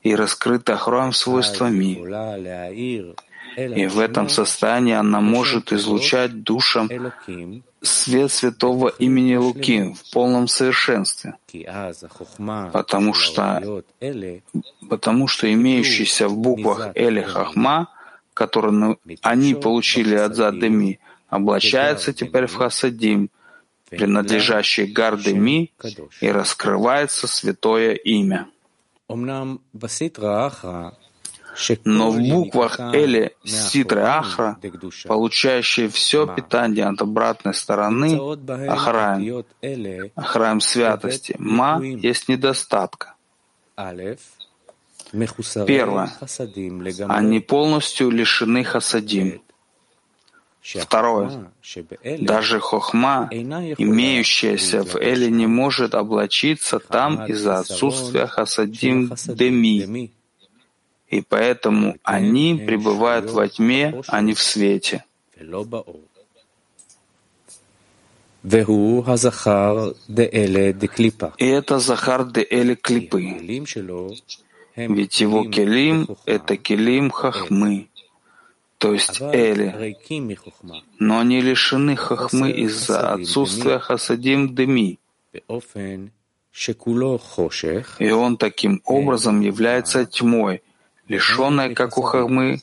и 0.03 0.15
раскрыты 0.15 0.73
Ахураем 0.73 1.13
свойства 1.13 1.71
Ми. 1.71 1.97
И 3.57 3.87
в 3.87 3.99
этом 3.99 4.29
состоянии 4.29 4.93
она 4.93 5.21
может 5.21 5.73
излучать 5.73 6.43
душам 6.43 6.91
свет 7.81 8.31
святого 8.31 8.89
имени 8.89 9.37
Луки 9.37 9.95
в 9.95 10.11
полном 10.13 10.47
совершенстве, 10.47 11.37
потому 12.73 13.15
что, 13.15 13.83
потому 14.91 15.29
что 15.29 15.53
имеющийся 15.53 16.29
в 16.29 16.37
буквах 16.37 16.91
Эли 16.95 17.23
Хахма, 17.23 17.89
которые 18.35 18.99
они 19.23 19.55
получили 19.55 20.15
от 20.15 20.37
Задеми, 20.37 21.01
облачается 21.29 22.13
теперь 22.13 22.47
в 22.47 22.55
Хасадим, 22.57 23.31
принадлежащий 23.89 24.85
Гардеми, 24.85 25.73
и 26.21 26.29
раскрывается 26.31 27.27
святое 27.27 27.95
имя. 27.95 28.49
Но 31.85 32.11
в 32.11 32.21
буквах 32.21 32.79
Эли 32.95 33.35
Ситры 33.45 34.03
Ахра, 34.03 34.59
получающие 35.07 35.89
все 35.89 36.27
питание 36.27 36.87
от 36.87 37.01
обратной 37.01 37.55
стороны, 37.55 38.19
Ахраем, 38.69 39.45
Ахраем 40.15 40.61
святости, 40.61 41.35
Ма 41.39 41.81
есть 41.83 42.29
недостатка. 42.29 43.15
Первое. 45.67 46.13
Они 47.09 47.41
полностью 47.41 48.11
лишены 48.11 48.65
хасадим. 48.65 49.41
Второе. 50.63 51.53
Даже 52.19 52.59
хохма, 52.59 53.29
имеющаяся 53.31 54.83
в 54.83 54.97
Эле, 54.97 55.31
не 55.31 55.47
может 55.47 55.95
облачиться 55.95 56.81
там 56.81 57.25
из-за 57.27 57.59
отсутствия 57.61 58.27
хасадим 58.27 59.13
деми, 59.27 60.11
и 61.09 61.21
поэтому 61.21 61.97
они 62.03 62.63
пребывают 62.67 63.31
во 63.31 63.49
тьме, 63.49 64.03
а 64.09 64.21
не 64.21 64.35
в 64.35 64.41
свете. 64.41 65.05
И 71.39 71.47
это 71.47 71.79
Захар 71.79 72.25
де 72.25 72.47
Эле 72.49 72.77
Клипы. 72.77 73.21
Ведь 74.77 75.21
его 75.21 75.45
келим— 75.45 76.07
это 76.27 76.57
келим 76.57 77.11
Хахмы, 77.11 77.89
то 78.79 78.93
есть 78.93 79.21
Эли, 79.21 79.97
но 80.99 81.19
они 81.21 81.41
лишены 81.41 81.97
Хахмы 81.97 82.51
из-за 82.51 83.15
отсутствия 83.15 83.79
Хасадим 83.79 84.55
Деми. 84.55 84.99
И 87.99 88.11
он 88.11 88.37
таким 88.37 88.83
образом 88.85 89.41
является 89.41 90.05
тьмой, 90.07 90.63
лишенной 91.09 91.75
как 91.75 91.99
у 91.99 92.03
Хахмы, 92.03 92.61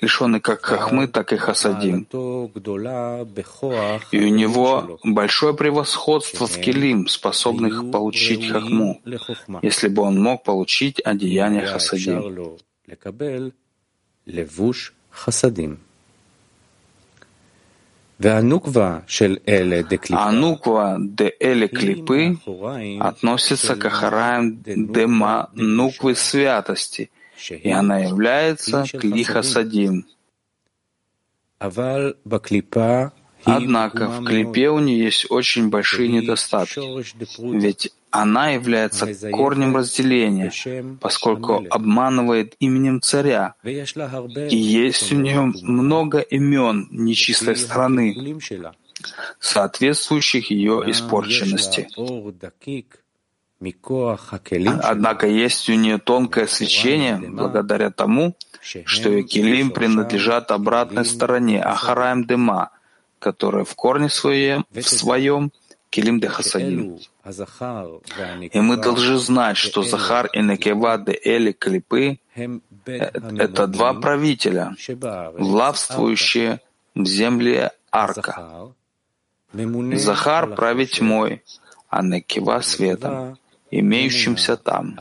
лишенный 0.00 0.40
как 0.40 0.64
Хахмы, 0.64 1.08
так 1.08 1.32
и 1.32 1.36
Хасадим. 1.36 2.06
И 4.12 4.18
у 4.18 4.28
него 4.28 4.98
большое 5.04 5.54
превосходство 5.54 6.46
в 6.46 6.58
Келим, 6.58 7.08
способных 7.08 7.90
получить 7.90 8.48
Хахму, 8.48 9.00
если 9.62 9.88
бы 9.88 10.02
он 10.02 10.20
мог 10.20 10.44
получить 10.44 11.00
одеяние 11.00 11.66
Хасадим. 11.66 12.58
А 20.10 20.32
нуква 20.32 20.96
де 20.98 21.32
эле 21.40 21.68
клипы 21.68 22.36
относится 23.00 23.76
к 23.76 23.84
Ахараям 23.84 24.60
дема 24.62 25.50
нуквы 25.54 26.16
святости, 26.16 27.10
и 27.48 27.70
она 27.70 27.98
является 28.00 28.84
клиха 28.90 29.42
садим. 29.42 30.04
Однако 33.44 34.08
в 34.08 34.24
клипе 34.24 34.70
у 34.70 34.80
нее 34.80 35.04
есть 35.04 35.30
очень 35.30 35.68
большие 35.68 36.08
недостатки, 36.08 36.80
ведь 37.40 37.92
она 38.10 38.50
является 38.50 39.06
корнем 39.30 39.76
разделения, 39.76 40.52
поскольку 41.00 41.64
обманывает 41.70 42.54
именем 42.58 43.00
царя, 43.00 43.54
и 43.64 44.56
есть 44.56 45.12
у 45.12 45.16
нее 45.16 45.52
много 45.62 46.20
имен 46.20 46.88
нечистой 46.90 47.56
страны, 47.56 48.38
соответствующих 49.38 50.50
ее 50.50 50.82
испорченности. 50.86 51.88
Однако 54.82 55.26
есть 55.26 55.68
у 55.68 55.74
нее 55.74 55.98
тонкое 55.98 56.46
свечение 56.46 57.16
благодаря 57.16 57.90
тому, 57.90 58.36
что 58.84 59.08
ее 59.08 59.24
килим 59.24 59.70
принадлежат 59.70 60.50
обратной 60.50 61.04
стороне 61.04 61.62
Ахараем 61.62 62.24
Дема, 62.24 62.70
которая 63.18 63.64
в 63.64 63.74
корне 63.74 64.08
своем, 64.08 64.64
в 64.70 64.82
своем 64.82 65.50
Килим 65.90 66.20
де 66.20 66.28
Хасадим. 66.28 66.98
И 68.52 68.60
мы 68.60 68.76
должны 68.76 69.16
знать, 69.18 69.56
что 69.56 69.82
Захар 69.82 70.26
и 70.32 70.40
Некева 70.40 70.98
де 70.98 71.18
Эли 71.24 71.52
Клипы— 71.52 72.18
это 72.84 73.66
два 73.66 73.94
правителя, 73.94 74.74
властвующие 75.38 76.60
в 76.94 77.06
земле 77.06 77.72
Арка. 77.90 78.70
Захар 79.94 80.54
правит 80.54 80.90
тьмой, 80.92 81.42
а 81.88 82.02
Некева— 82.02 82.60
светом, 82.62 83.38
имеющимся 83.70 84.56
там. 84.56 84.98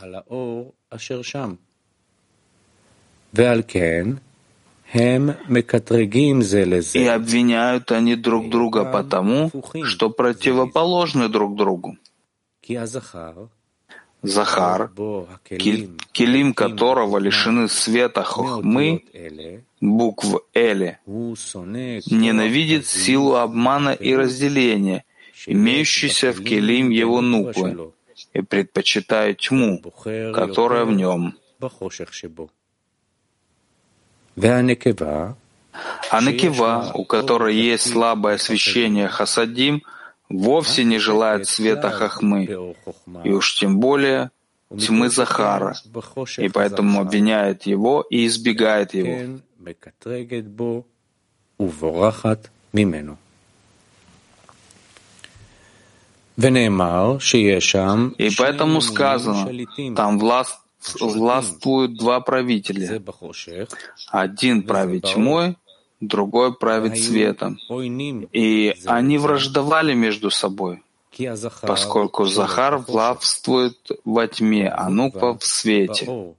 И 6.96 7.06
обвиняют 7.06 7.92
они 7.92 8.16
друг 8.16 8.50
друга 8.50 8.86
потому, 8.86 9.52
что 9.84 10.10
противоположны 10.10 11.28
друг 11.30 11.56
другу. 11.56 11.98
Захар, 14.24 14.92
килим 16.12 16.54
которого 16.54 17.18
лишены 17.20 17.70
света 17.70 18.24
хохмы, 18.24 19.04
букв 19.80 20.42
Эле, 20.54 21.00
ненавидит 21.06 22.88
силу 22.88 23.36
обмана 23.36 23.92
и 23.92 24.16
разделения, 24.16 25.04
имеющуюся 25.46 26.32
в 26.32 26.44
килим 26.44 26.90
его 26.90 27.22
нуквы, 27.22 27.94
и 28.34 28.42
предпочитает 28.42 29.38
тьму, 29.38 29.82
которая 30.34 30.86
в 30.86 30.94
нем. 30.94 31.36
А 36.12 36.22
Некева, 36.22 36.92
у 36.94 37.06
которой 37.06 37.56
есть 37.56 37.92
слабое 37.92 38.36
освещение 38.36 39.08
хасадим, 39.08 39.82
вовсе 40.30 40.84
не 40.84 41.00
желает 41.00 41.48
света 41.48 41.90
хахмы, 41.90 42.46
и 43.24 43.32
уж 43.32 43.60
тем 43.60 43.80
более 43.80 44.30
тьмы 44.70 45.10
Захара, 45.10 45.76
и 46.38 46.50
поэтому 46.50 47.02
обвиняет 47.02 47.64
его 47.64 48.06
и 48.10 48.28
избегает 48.28 48.94
его. 48.94 49.40
И 58.18 58.30
поэтому 58.38 58.82
сказано, 58.82 59.50
там 59.96 60.20
власть 60.20 60.60
властвуют 61.00 61.98
два 61.98 62.20
правителя. 62.20 63.02
Один 64.08 64.64
правит 64.64 65.06
тьмой, 65.06 65.58
другой 66.00 66.56
правит 66.56 66.98
светом. 66.98 67.60
И 68.32 68.76
они 68.86 69.18
враждовали 69.18 69.94
между 69.94 70.30
собой, 70.30 70.84
поскольку 71.62 72.26
Захар 72.26 72.78
властвует 72.78 73.78
во 74.06 74.28
тьме, 74.28 74.70
а 74.70 74.90
Нуква 74.90 75.38
в 75.38 75.46
свете. 75.46 76.36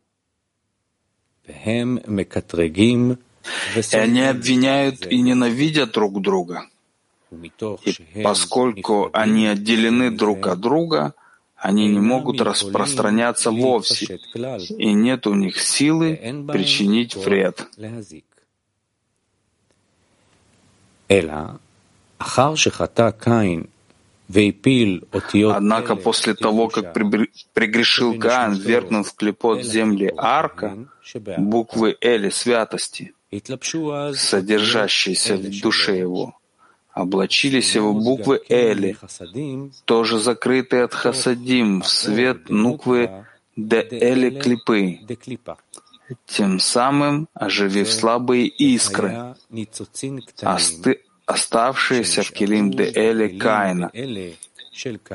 И 1.47 3.97
они 3.97 4.23
обвиняют 4.23 5.07
и 5.07 5.21
ненавидят 5.21 5.93
друг 5.93 6.21
друга. 6.21 6.67
И 7.85 8.23
поскольку 8.23 9.11
они 9.13 9.47
отделены 9.47 10.11
друг 10.11 10.47
от 10.47 10.61
друга— 10.61 11.15
они 11.59 11.89
не 11.89 11.99
могут 11.99 12.41
распространяться 12.41 13.51
вовсе, 13.51 14.21
и 14.69 14.93
нет 14.93 15.27
у 15.27 15.35
них 15.35 15.61
силы 15.61 16.17
причинить 16.49 17.17
вред. 17.17 17.67
Однако 25.57 25.97
после 25.97 26.35
того, 26.35 26.69
как 26.69 26.93
пригрешил 26.93 28.19
Каин, 28.19 28.55
вергнув 28.55 29.15
клепот 29.15 29.63
земли 29.65 30.13
арка, 30.17 30.77
буквы 31.39 31.97
Эли 32.01 32.29
святости, 32.29 33.15
содержащиеся 34.15 35.37
в 35.37 35.61
душе 35.61 35.99
его, 35.99 36.38
облачились 36.99 37.77
его 37.77 37.93
буквы 37.93 38.41
Эли, 38.49 38.97
тоже 39.85 40.19
закрытые 40.19 40.85
от 40.85 40.95
хасадим, 40.95 41.83
в 41.83 41.89
свет 41.89 42.49
нуквы 42.49 43.25
Де 43.57 43.87
Эли 43.91 44.31
клипы, 44.31 44.99
тем 46.27 46.59
самым 46.59 47.29
оживив 47.35 47.93
слабые 47.93 48.49
искры, 48.49 49.37
осты, 50.43 51.03
оставшиеся 51.27 52.23
в 52.23 52.33
Келим 52.33 52.73
Де 52.73 52.91
Эли 52.93 53.29
Каина, 53.39 53.93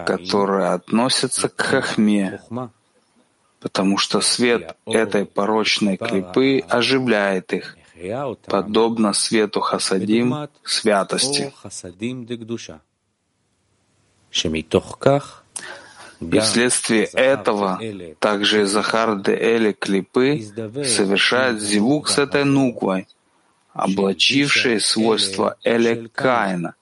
которые 0.05 0.69
относятся 0.69 1.49
к 1.49 1.61
Хахме, 1.61 2.39
потому 3.59 3.97
что 3.97 4.21
свет 4.21 4.77
этой 4.85 5.25
порочной 5.25 5.97
клипы 5.97 6.63
оживляет 6.69 7.51
их, 7.51 7.77
подобно 8.47 9.13
свету 9.13 9.61
Хасадим 9.61 10.49
святости. 10.63 11.53
И 16.19 16.39
вследствие 16.39 17.03
этого 17.03 17.79
также 18.19 18.65
Захар 18.65 19.21
де 19.21 19.33
Эли 19.33 19.73
Клипы 19.73 20.41
совершает 20.85 21.61
зивук 21.61 22.07
с 22.07 22.17
этой 22.17 22.45
нуквой, 22.45 23.07
облачившей 23.73 24.79
свойства 24.79 25.57
Эли 25.63 26.07
Каина, 26.07 26.75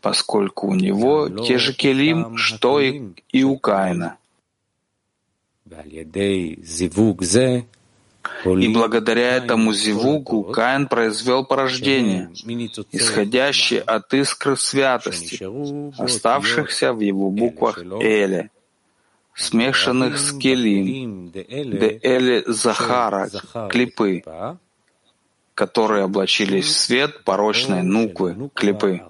поскольку 0.00 0.68
у 0.68 0.74
него 0.74 1.28
те 1.28 1.58
же 1.58 1.72
келим, 1.72 2.36
что 2.36 2.80
и, 2.80 3.12
и 3.30 3.44
у 3.44 3.56
Каина. 3.56 4.16
И 8.44 8.68
благодаря 8.68 9.36
этому 9.36 9.72
зивуку 9.72 10.44
Каин 10.44 10.86
произвел 10.86 11.44
порождение, 11.44 12.30
исходящее 12.92 13.80
от 13.80 14.12
искры 14.14 14.56
святости, 14.56 15.42
оставшихся 16.00 16.92
в 16.92 17.00
его 17.00 17.30
буквах 17.30 17.78
Эли, 17.78 18.50
смешанных 19.34 20.18
с 20.18 20.36
Келим, 20.38 21.30
де 21.30 21.42
Эли 22.02 22.44
Захара, 22.46 23.28
клипы, 23.70 24.22
которые 25.54 26.04
облачились 26.04 26.66
в 26.66 26.78
свет 26.78 27.24
порочной 27.24 27.82
нуквы, 27.82 28.50
клипы. 28.54 29.02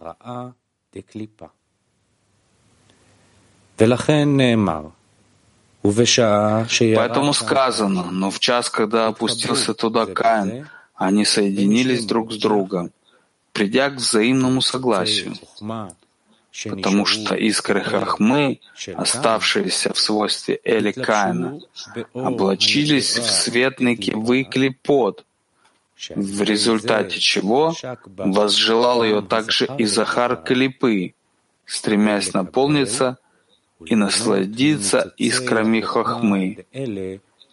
Поэтому 5.83 7.33
сказано, 7.33 8.05
но 8.11 8.31
в 8.31 8.39
час, 8.39 8.71
когда 8.71 9.09
опустился 9.09 9.75
туда 9.75 10.07
Каин, 10.07 10.69
они 10.95 11.25
соединились 11.25 12.07
друг 12.07 12.33
с 12.33 12.37
другом, 12.37 12.93
придя 13.53 13.91
к 13.91 13.97
взаимному 13.97 14.63
согласию, 14.63 15.35
потому 16.69 17.05
что 17.07 17.35
искры 17.35 17.81
Хахмы, 17.81 18.61
оставшиеся 18.95 19.93
в 19.93 19.99
свойстве 19.99 20.61
Эли 20.65 20.93
Каина, 20.93 21.61
облачились 22.13 23.19
в 23.19 23.31
светный 23.31 23.97
кивы 23.97 24.45
клепот, 24.45 25.25
в 26.15 26.43
результате 26.43 27.19
чего 27.19 27.75
возжелал 28.07 29.05
ее 29.05 29.23
также 29.23 29.69
и 29.79 29.85
Захар 29.85 30.37
Клипы, 30.37 31.15
стремясь 31.65 32.33
наполниться 32.35 33.19
и 33.87 33.95
насладиться 33.95 35.15
искрами 35.17 35.81
хохмы, 35.81 36.65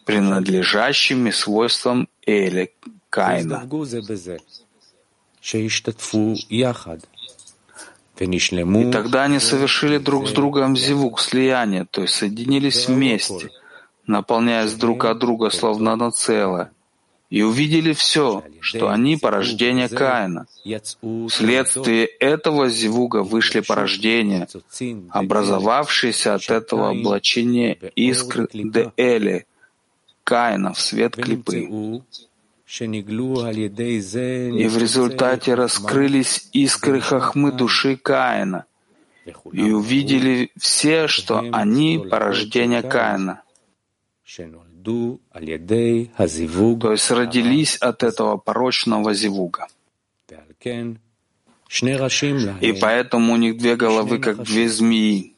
принадлежащими 0.06 1.32
свойствам 1.32 2.08
Эли, 2.26 2.74
Каина. 3.10 3.68
И 8.90 8.92
тогда 8.92 9.24
они 9.24 9.40
совершили 9.40 9.98
друг 9.98 10.28
с 10.28 10.32
другом 10.32 10.76
зивук, 10.76 11.22
слияние, 11.22 11.86
то 11.90 12.02
есть 12.02 12.16
соединились 12.16 12.88
вместе, 12.88 13.50
наполняясь 14.06 14.74
друг 14.74 15.06
от 15.06 15.20
друга 15.20 15.50
словно 15.50 15.96
на 15.96 16.12
целое, 16.12 16.72
и 17.30 17.44
увидели 17.44 17.94
все, 17.94 18.44
что 18.60 18.90
они 18.90 19.18
порождение 19.18 19.88
Каина. 19.88 20.48
Вследствие 21.30 22.06
этого 22.06 22.70
зивуга 22.70 23.24
вышли 23.24 23.60
порождения, 23.60 24.48
образовавшиеся 25.12 26.36
от 26.36 26.50
этого 26.50 26.90
облачения 26.90 27.78
искры 27.96 28.48
де 28.52 28.92
Эли, 28.98 29.46
Каина 30.24 30.74
в 30.74 30.82
свет 30.82 31.16
клипы. 31.16 32.02
И 32.68 34.68
в 34.68 34.78
результате 34.78 35.56
раскрылись 35.56 36.50
искры 36.52 37.00
хахмы 37.00 37.52
души 37.52 37.96
Каина, 37.96 38.66
и 39.52 39.72
увидели 39.72 40.52
все, 40.58 41.08
что 41.08 41.44
они 41.52 42.04
порождение 42.10 42.82
Каина 42.82 43.44
то 46.80 46.92
есть 46.92 47.12
родились 47.12 47.78
от 47.78 48.04
этого 48.04 48.38
порочного 48.38 49.14
зивуга. 49.14 49.68
И 52.62 52.74
поэтому 52.74 53.34
у 53.34 53.38
них 53.38 53.58
две 53.58 53.76
головы, 53.76 54.20
как 54.20 54.44
две 54.44 54.68
змеи, 54.70 55.36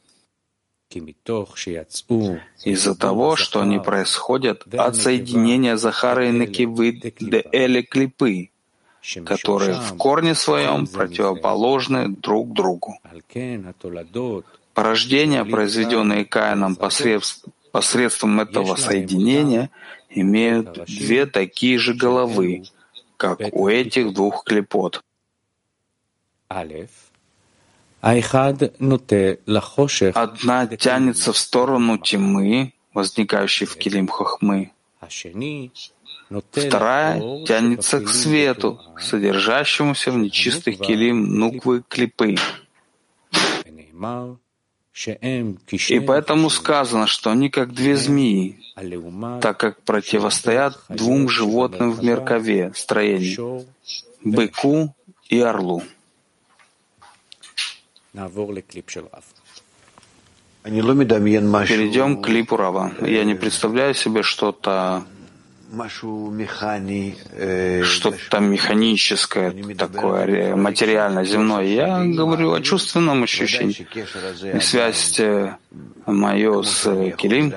из-за 2.65 2.95
того, 2.95 3.35
что 3.35 3.61
они 3.61 3.79
происходят 3.79 4.63
от 4.73 4.95
соединения 4.95 5.77
Захара 5.77 6.27
и 6.27 6.31
Накивы 6.31 6.91
де 7.19 7.45
Эли 7.51 7.81
Клипы, 7.81 8.49
которые 9.25 9.79
в 9.79 9.97
корне 9.97 10.35
своем 10.35 10.87
противоположны 10.87 12.09
друг 12.09 12.53
другу. 12.53 12.99
Порождения, 14.73 15.43
произведенные 15.43 16.25
Каином 16.25 16.75
посредством 16.75 17.53
посредством 17.71 18.39
этого 18.39 18.75
соединения 18.75 19.69
имеют 20.09 20.85
две 20.85 21.25
такие 21.25 21.77
же 21.77 21.93
головы, 21.93 22.63
как 23.17 23.39
у 23.51 23.67
этих 23.67 24.13
двух 24.13 24.43
клепот. 24.43 25.03
Одна 30.15 30.67
тянется 30.67 31.31
в 31.31 31.37
сторону 31.37 31.97
тьмы, 31.97 32.73
возникающей 32.93 33.65
в 33.65 33.77
килим 33.77 34.07
хохмы. 34.07 34.71
Вторая 36.51 37.45
тянется 37.45 37.99
к 37.99 38.09
свету, 38.09 38.79
содержащемуся 38.99 40.11
в 40.11 40.17
нечистых 40.17 40.79
килим 40.79 41.35
нуквы 41.37 41.83
клипы. 41.87 42.37
И 44.93 45.99
поэтому 45.99 46.49
сказано, 46.49 47.07
что 47.07 47.31
они 47.31 47.49
как 47.49 47.73
две 47.73 47.95
змеи, 47.95 48.59
так 49.41 49.57
как 49.57 49.81
противостоят 49.83 50.77
двум 50.89 51.29
животным 51.29 51.91
в 51.91 52.03
меркове 52.03 52.73
строении— 52.75 53.37
быку 54.23 54.93
и 55.29 55.39
орлу. 55.39 55.81
Перейдем 61.67 62.21
к 62.21 62.25
клипу 62.25 62.57
Рава. 62.57 62.91
Я 63.01 63.23
не 63.23 63.33
представляю 63.33 63.93
себе 63.93 64.21
что-то 64.21 65.05
что-то 67.83 68.39
механическое, 68.39 69.51
такое 69.75 70.55
материальное, 70.55 71.23
земное. 71.23 71.63
Я 71.63 72.03
говорю 72.03 72.53
о 72.53 72.61
чувственном 72.61 73.23
ощущении. 73.23 73.87
Связь 74.59 75.19
э, 75.19 75.55
мою 76.05 76.63
с 76.63 76.85
э, 76.85 77.11
Килим, 77.17 77.53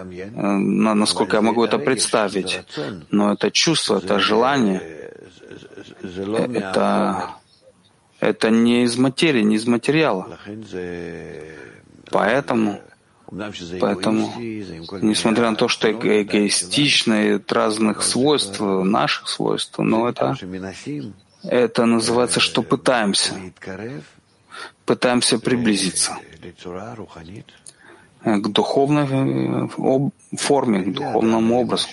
насколько 0.99 1.37
я 1.37 1.43
могу 1.43 1.65
это 1.65 1.79
представить. 1.79 2.61
Но 3.11 3.33
это 3.33 3.51
чувство, 3.51 3.99
это 3.99 4.19
желание, 4.21 4.81
это, 6.03 7.31
это 8.21 8.51
не 8.51 8.85
из 8.85 8.97
материи, 8.97 9.43
не 9.43 9.57
из 9.57 9.67
материала. 9.67 10.39
Поэтому 12.11 12.81
Поэтому, 13.81 14.33
несмотря 15.03 15.51
на 15.51 15.57
то, 15.57 15.69
что 15.69 15.91
эгоистичные 15.91 17.37
от 17.37 17.53
разных 17.53 18.03
свойств, 18.03 18.61
наших 18.61 19.29
свойств, 19.29 19.79
но 19.79 20.09
это, 20.09 20.37
это 21.43 21.87
называется, 21.87 22.41
что 22.41 22.63
пытаемся, 22.63 23.35
пытаемся 24.85 25.39
приблизиться 25.39 26.17
к 28.25 28.49
духовной 28.49 29.69
форме, 30.37 30.83
к 30.83 30.95
духовному 30.95 31.61
образу. 31.61 31.89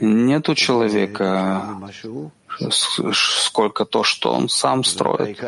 Нет 0.00 0.48
у 0.48 0.54
человека 0.54 1.78
сколько 2.70 3.84
то, 3.84 4.04
что 4.04 4.32
он 4.32 4.48
сам 4.48 4.84
строит. 4.84 5.38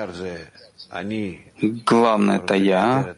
Главное— 1.60 2.36
это 2.38 2.54
я. 2.54 3.14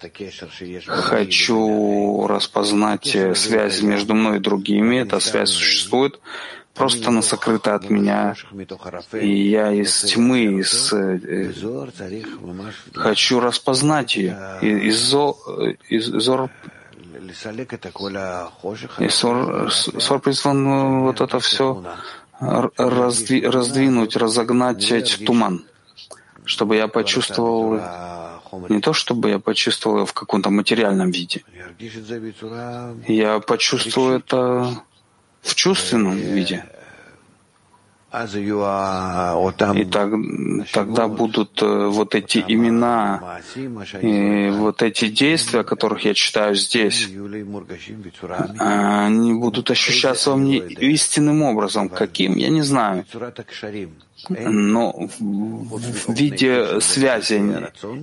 Хочу 0.86 2.26
распознать 2.26 3.16
связь 3.34 3.82
между 3.82 4.14
мной 4.14 4.38
и 4.38 4.40
другими. 4.40 4.96
Эта 4.96 5.20
связь 5.20 5.50
существует. 5.50 6.20
Просто 6.74 7.08
она 7.10 7.20
сокрыта 7.20 7.74
от 7.74 7.90
меня. 7.90 8.34
И 9.12 9.50
я 9.50 9.72
из 9.72 10.02
тьмы, 10.02 10.60
из, 10.60 10.92
э, 10.92 11.52
хочу 12.94 13.40
распознать 13.40 14.16
ее. 14.16 14.36
Из, 14.62 14.96
зо, 14.96 15.36
из, 15.88 16.06
зор, 16.06 16.50
и 18.98 19.08
Сор, 19.08 19.70
Сор 19.70 20.20
призван 20.20 21.02
вот 21.02 21.20
это 21.20 21.38
все 21.38 21.84
раздви, 22.40 23.46
раздвинуть, 23.46 24.16
разогнать 24.16 25.24
туман, 25.26 25.64
чтобы 26.50 26.76
я 26.76 26.88
почувствовал 26.88 27.80
не 28.68 28.80
то, 28.80 28.92
чтобы 28.92 29.30
я 29.30 29.38
почувствовал 29.38 30.04
в 30.04 30.12
каком-то 30.12 30.50
материальном 30.50 31.10
виде. 31.10 31.44
Я 33.08 33.40
почувствую 33.40 34.18
это 34.18 34.82
в 35.42 35.54
чувственном 35.54 36.16
виде. 36.16 36.64
И 38.12 39.84
так, 39.84 40.10
тогда 40.72 41.06
будут 41.06 41.62
э, 41.62 41.86
вот 41.86 42.16
эти 42.16 42.38
имена, 42.48 43.40
и 44.02 44.50
вот 44.50 44.82
эти 44.82 45.06
действия, 45.06 45.60
о 45.60 45.64
которых 45.64 46.04
я 46.04 46.14
читаю 46.14 46.56
здесь, 46.56 47.08
они 48.58 49.34
будут 49.34 49.70
ощущаться 49.70 50.30
во 50.30 50.36
мне 50.36 50.58
истинным 50.58 51.42
образом. 51.42 51.88
Каким? 51.88 52.34
Я 52.34 52.48
не 52.48 52.62
знаю 52.62 53.04
но 54.28 54.92
в 55.18 56.12
виде 56.12 56.80
связи 56.80 57.34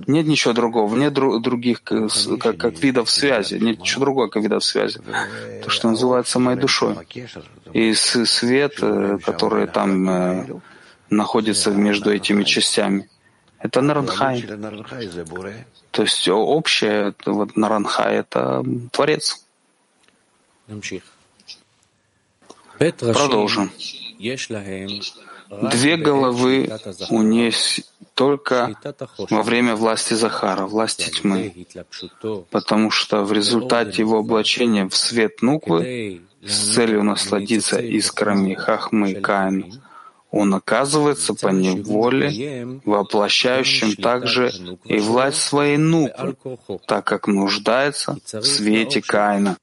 нет 0.06 0.26
ничего 0.26 0.52
другого, 0.52 0.94
нет 0.96 1.12
других 1.12 1.82
как, 1.82 2.56
как 2.56 2.82
видов 2.82 3.10
связи, 3.10 3.54
нет 3.54 3.80
ничего 3.80 4.00
другого, 4.00 4.28
как 4.28 4.42
видов 4.42 4.64
связи. 4.64 5.00
То, 5.62 5.70
что 5.70 5.90
называется 5.90 6.38
моей 6.38 6.58
душой. 6.58 6.96
И 7.72 7.94
свет, 7.94 8.74
э, 8.80 9.18
который 9.24 9.66
там 9.66 10.08
э, 10.08 10.46
находится 11.10 11.70
между 11.70 12.10
этими 12.12 12.44
частями, 12.44 13.08
это 13.58 13.80
Наранхай. 13.80 14.42
То 15.90 16.02
есть 16.02 16.28
общее, 16.28 17.14
вот 17.26 17.56
Наранхай— 17.56 18.16
это 18.18 18.64
Творец. 18.92 19.44
Продолжим. 22.78 23.70
Две 25.50 25.96
головы 25.96 26.70
у 27.10 27.22
нее 27.22 27.52
только 28.14 28.74
во 29.30 29.42
время 29.42 29.76
власти 29.76 30.14
Захара, 30.14 30.66
власти 30.66 31.10
тьмы, 31.10 31.66
потому 32.50 32.90
что 32.90 33.22
в 33.24 33.32
результате 33.32 34.02
его 34.02 34.18
облачения 34.18 34.88
в 34.88 34.96
свет 34.96 35.40
Нуквы 35.40 36.22
с 36.44 36.74
целью 36.74 37.02
насладиться 37.02 37.78
искрами 37.78 38.54
Хахмы 38.54 39.12
и 39.12 39.14
Каина, 39.14 39.66
он 40.30 40.54
оказывается 40.54 41.34
по 41.34 41.48
неволе 41.48 42.80
воплощающим 42.84 43.96
также 43.96 44.52
и 44.84 44.98
власть 44.98 45.40
своей 45.40 45.78
Нуквы, 45.78 46.36
так 46.86 47.06
как 47.06 47.26
нуждается 47.26 48.18
в 48.32 48.44
свете 48.44 49.00
Каина. 49.00 49.56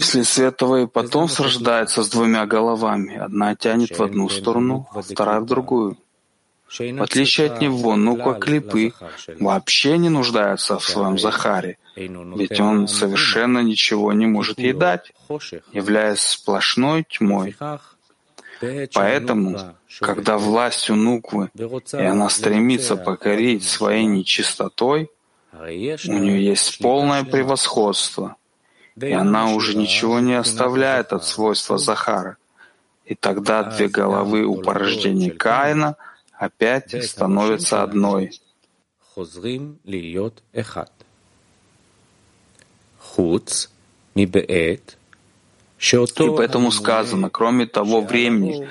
Вследствие 0.00 0.48
этого 0.48 0.82
и 0.82 0.86
потом 0.86 1.28
рождается 1.38 2.02
с 2.02 2.10
двумя 2.10 2.46
головами. 2.46 3.16
Одна 3.16 3.54
тянет 3.54 3.98
в 3.98 4.02
одну 4.02 4.28
сторону, 4.28 4.88
вторая 4.94 5.40
в 5.40 5.46
другую. 5.46 5.98
В 6.68 7.02
отличие 7.02 7.50
от 7.50 7.60
него, 7.60 7.96
Нуква 7.96 8.34
Клипы 8.34 8.92
вообще 9.40 9.96
не 9.96 10.10
нуждается 10.10 10.78
в 10.78 10.84
своем 10.84 11.18
Захаре, 11.18 11.78
ведь 11.96 12.60
он 12.60 12.88
совершенно 12.88 13.60
ничего 13.60 14.12
не 14.12 14.26
может 14.26 14.58
ей 14.58 14.74
дать, 14.74 15.12
являясь 15.72 16.20
сплошной 16.20 17.06
тьмой. 17.08 17.56
Поэтому, 18.92 19.74
когда 20.00 20.36
власть 20.36 20.90
у 20.90 20.94
Нуквы, 20.94 21.50
и 21.54 21.96
она 21.96 22.28
стремится 22.28 22.96
покорить 22.96 23.64
своей 23.64 24.04
нечистотой, 24.04 25.10
у 25.60 26.18
нее 26.18 26.44
есть 26.44 26.78
полное 26.78 27.24
превосходство, 27.24 28.36
и 28.96 29.12
она 29.12 29.52
уже 29.52 29.76
ничего 29.76 30.20
не 30.20 30.34
оставляет 30.34 31.12
от 31.12 31.24
свойства 31.24 31.78
Захара. 31.78 32.36
И 33.04 33.14
тогда 33.14 33.62
две 33.64 33.88
головы 33.88 34.44
у 34.44 34.60
порождения 34.60 35.30
Каина 35.30 35.96
опять 36.32 36.94
становятся 37.04 37.82
одной. 37.82 38.40
И 46.34 46.36
поэтому 46.36 46.70
сказано, 46.70 47.30
кроме 47.30 47.66
того 47.66 48.00
времени, 48.00 48.68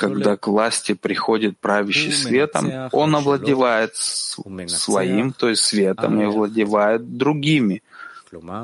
когда 0.00 0.36
к 0.36 0.46
власти 0.46 0.94
приходит 0.94 1.58
правящий 1.58 2.12
светом, 2.12 2.88
он 2.92 3.14
овладевает 3.14 3.94
своим, 3.96 5.32
то 5.32 5.50
есть 5.50 5.62
светом, 5.62 6.20
и 6.20 6.24
овладевает 6.24 7.18
другими, 7.18 7.82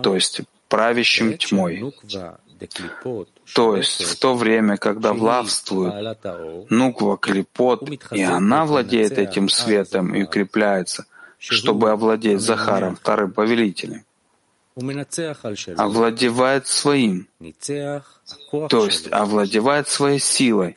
то 0.03 0.15
есть 0.15 0.41
правящим 0.69 1.37
тьмой. 1.37 1.93
То 3.55 3.77
есть 3.77 4.03
в 4.03 4.19
то 4.19 4.35
время, 4.35 4.79
когда 4.79 5.13
властвует 5.13 6.19
Нуква 6.71 7.19
Клипот, 7.19 7.87
и 8.13 8.23
она 8.23 8.65
владеет 8.65 9.19
этим 9.19 9.51
светом 9.51 10.15
и 10.15 10.23
укрепляется, 10.23 11.05
чтобы 11.39 11.91
овладеть 11.91 12.41
Захаром, 12.41 12.97
вторым 12.97 13.33
повелителем, 13.33 14.06
овладевает 14.77 16.67
своим, 16.67 17.29
то 18.69 18.85
есть 18.85 19.11
овладевает 19.11 19.89
своей 19.89 20.19
силой, 20.19 20.75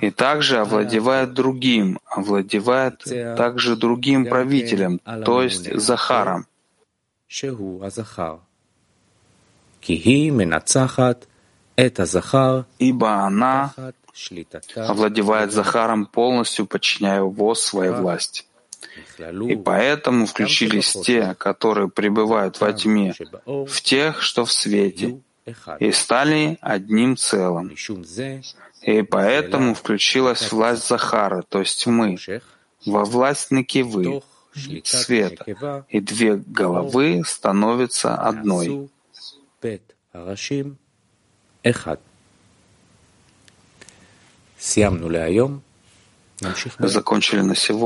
и 0.00 0.10
также 0.10 0.58
овладевает 0.58 1.32
другим, 1.32 2.00
овладевает 2.06 3.04
также 3.36 3.76
другим 3.76 4.26
правителем, 4.26 4.98
то 5.24 5.42
есть 5.42 5.72
Захаром. 5.80 6.46
Ибо 12.78 13.12
она 13.26 13.74
овладевает 14.76 15.52
Захаром 15.52 16.06
полностью, 16.06 16.66
подчиняя 16.66 17.18
его 17.20 17.54
своей 17.54 17.92
власти. 17.92 18.44
И 19.18 19.56
поэтому 19.56 20.26
включились 20.26 20.92
те, 20.92 21.34
которые 21.34 21.88
пребывают 21.88 22.60
во 22.60 22.72
тьме, 22.72 23.14
в 23.46 23.80
тех, 23.82 24.22
что 24.22 24.44
в 24.44 24.52
свете, 24.52 25.20
и 25.78 25.92
стали 25.92 26.58
одним 26.60 27.16
целым. 27.16 27.74
И 28.82 29.02
поэтому 29.02 29.74
включилась 29.74 30.52
власть 30.52 30.86
Захара, 30.88 31.42
то 31.48 31.60
есть 31.60 31.86
мы, 31.86 32.18
во 32.84 33.04
власть 33.04 33.50
Накивы, 33.50 34.22
света, 34.84 35.84
и 35.88 36.00
две 36.00 36.36
головы 36.36 37.22
становятся 37.26 38.14
одной. 38.14 38.90
Закончили 46.78 47.40
на 47.40 47.54
сегодня. 47.54 47.82